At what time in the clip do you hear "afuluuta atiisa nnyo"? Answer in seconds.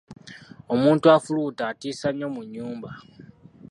1.15-2.27